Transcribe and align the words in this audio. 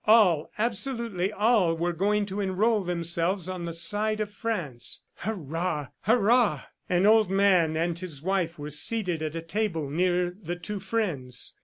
All, 0.07 0.49
absolutely 0.57 1.31
all, 1.31 1.75
were 1.77 1.93
going 1.93 2.25
to 2.25 2.39
enroll 2.39 2.83
themselves 2.83 3.47
on 3.47 3.65
the 3.65 3.71
side 3.73 4.19
of 4.19 4.31
France. 4.31 5.03
"Hurrah!... 5.17 5.89
Hurrah!"... 6.05 6.63
An 6.89 7.05
old 7.05 7.29
man 7.29 7.77
and 7.77 7.99
his 7.99 8.19
wife 8.23 8.57
were 8.57 8.71
seated 8.71 9.21
at 9.21 9.35
a 9.35 9.43
table 9.43 9.91
near 9.91 10.35
the 10.41 10.55
two 10.55 10.79
friends. 10.79 11.53